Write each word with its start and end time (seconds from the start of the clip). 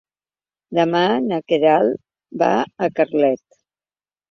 Demà 0.77 1.01
na 1.25 1.39
Queralt 1.51 2.01
va 2.45 2.51
a 2.59 2.91
Carlet. 3.03 3.47